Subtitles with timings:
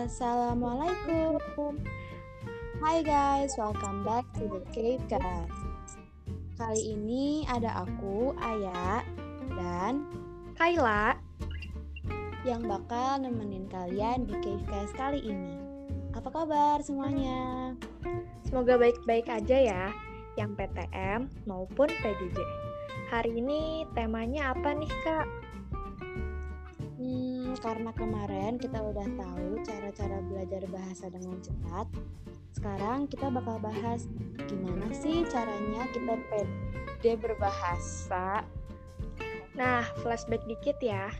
[0.00, 1.76] Assalamualaikum.
[2.80, 5.52] Hai guys, welcome back to the Cave Cast.
[6.56, 9.04] Kali ini ada aku, Aya,
[9.52, 10.08] dan
[10.56, 11.20] Kaila
[12.48, 15.60] yang bakal nemenin kalian di Cave Cast kali ini.
[16.16, 17.76] Apa kabar semuanya?
[18.48, 19.84] Semoga baik-baik aja ya,
[20.40, 22.40] yang PTM maupun PJJ.
[23.12, 25.51] Hari ini temanya apa nih kak?
[27.52, 31.84] Hmm, karena kemarin kita udah tahu cara-cara belajar bahasa dengan cepat,
[32.56, 34.08] sekarang kita bakal bahas
[34.48, 38.48] gimana sih caranya kita pede berbahasa.
[39.52, 41.12] Nah, flashback dikit ya.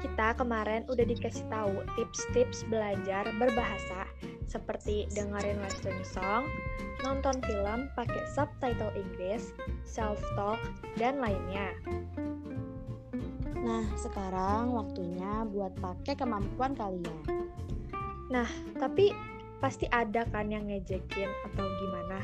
[0.00, 4.08] Kita kemarin udah dikasih tahu tips-tips belajar berbahasa
[4.48, 6.48] seperti dengerin western song,
[7.04, 9.52] nonton film pakai subtitle Inggris,
[9.84, 10.56] self-talk,
[10.96, 11.76] dan lainnya.
[13.58, 17.24] Nah, sekarang waktunya buat pakai kemampuan kalian.
[18.30, 18.46] Nah,
[18.78, 19.10] tapi
[19.58, 22.22] pasti ada kan yang ngejekin atau gimana.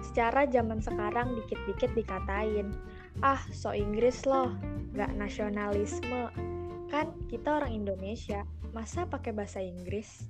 [0.00, 2.70] Secara zaman sekarang dikit-dikit dikatain,
[3.20, 4.54] ah so Inggris loh,
[4.94, 6.30] gak nasionalisme.
[6.88, 10.26] Kan kita orang Indonesia, masa pakai bahasa Inggris?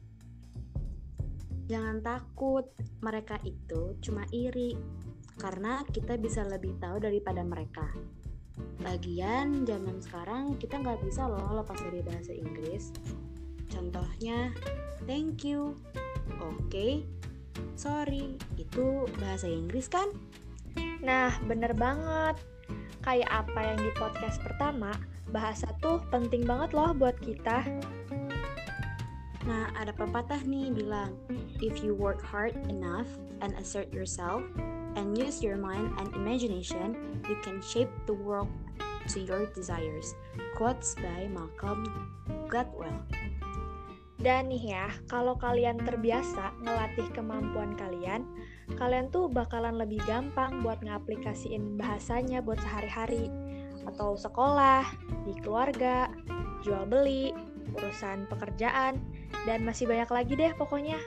[1.71, 2.67] Jangan takut,
[2.99, 4.75] mereka itu cuma iri.
[5.39, 7.87] Karena kita bisa lebih tahu daripada mereka.
[8.81, 12.93] Lagian zaman sekarang kita nggak bisa loh lepas dari bahasa Inggris.
[13.69, 14.51] Contohnya,
[15.05, 15.77] thank you,
[16.41, 17.05] oke, okay,
[17.77, 20.09] sorry, itu bahasa Inggris kan?
[21.05, 22.41] Nah, bener banget.
[23.01, 24.93] Kayak apa yang di podcast pertama,
[25.33, 27.65] bahasa tuh penting banget loh buat kita.
[29.49, 31.17] Nah, ada pepatah nih bilang,
[31.65, 33.09] if you work hard enough
[33.41, 34.45] and assert yourself,
[34.97, 36.97] and use your mind and imagination,
[37.29, 38.51] you can shape the world
[39.11, 40.15] to your desires.
[40.55, 41.83] Quotes by Malcolm
[42.47, 43.03] Gladwell.
[44.21, 48.29] Dan nih ya, kalau kalian terbiasa ngelatih kemampuan kalian,
[48.77, 53.33] kalian tuh bakalan lebih gampang buat ngaplikasiin bahasanya buat sehari-hari,
[53.89, 54.85] atau sekolah,
[55.25, 56.13] di keluarga,
[56.61, 57.33] jual beli,
[57.73, 59.01] urusan pekerjaan,
[59.49, 61.01] dan masih banyak lagi deh pokoknya.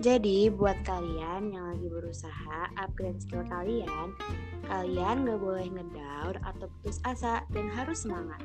[0.00, 4.16] Jadi buat kalian yang lagi berusaha upgrade skill kalian,
[4.64, 8.40] kalian gak boleh ngedown atau putus asa dan harus semangat.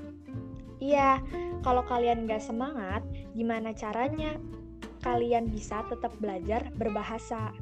[0.83, 1.23] Iya,
[1.63, 3.07] kalau kalian gak semangat,
[3.39, 4.35] gimana caranya
[4.99, 7.55] kalian bisa tetap belajar berbahasa?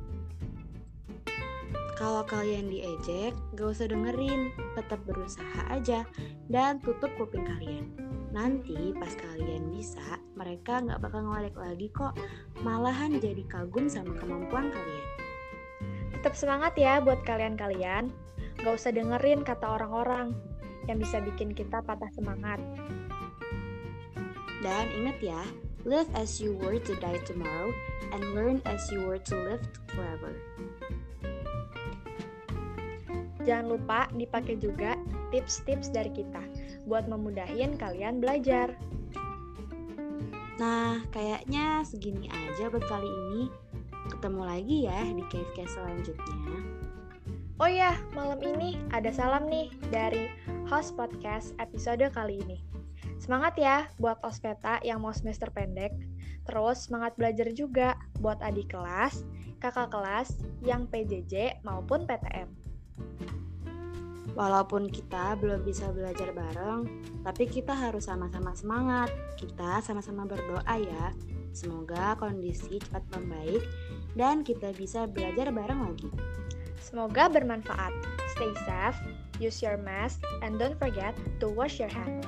[1.94, 6.02] Kalau kalian diejek, gak usah dengerin, tetap berusaha aja
[6.50, 7.94] dan tutup kuping kalian.
[8.34, 12.18] Nanti pas kalian bisa, mereka nggak bakal ngeledek lagi kok,
[12.66, 15.08] malahan jadi kagum sama kemampuan kalian.
[16.18, 18.10] Tetap semangat ya buat kalian-kalian,
[18.66, 20.34] gak usah dengerin kata orang-orang
[20.90, 22.58] yang bisa bikin kita patah semangat.
[24.66, 25.42] Dan ingat ya,
[25.86, 27.70] live as you were to die tomorrow
[28.16, 30.34] and learn as you were to live forever.
[33.44, 34.96] Jangan lupa dipakai juga
[35.34, 36.46] tips-tips dari kita
[36.86, 38.78] buat memudahin kalian belajar.
[40.62, 43.50] Nah, kayaknya segini aja buat kali ini.
[44.14, 46.62] Ketemu lagi ya di cave-cave selanjutnya.
[47.58, 50.30] Oh ya, malam ini ada salam nih dari
[50.70, 52.62] host podcast episode kali ini.
[53.18, 55.96] Semangat ya buat ospeta yang mau semester pendek.
[56.44, 59.24] Terus semangat belajar juga buat adik kelas,
[59.64, 62.63] kakak kelas yang PJJ maupun PTM.
[64.34, 66.90] Walaupun kita belum bisa belajar bareng,
[67.22, 69.14] tapi kita harus sama-sama semangat.
[69.38, 71.14] Kita sama-sama berdoa ya.
[71.54, 73.62] Semoga kondisi cepat membaik
[74.18, 76.10] dan kita bisa belajar bareng lagi.
[76.82, 77.94] Semoga bermanfaat.
[78.34, 78.98] Stay safe,
[79.38, 82.26] use your mask, and don't forget to wash your hand.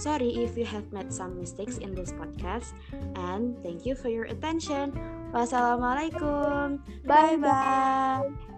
[0.00, 2.72] Sorry if you have made some mistakes in this podcast,
[3.18, 4.96] and thank you for your attention.
[5.34, 6.80] Wassalamualaikum.
[7.04, 8.49] Bye bye.